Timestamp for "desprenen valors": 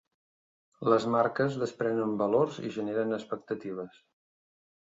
1.65-2.57